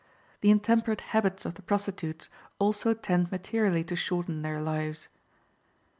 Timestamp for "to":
3.83-3.95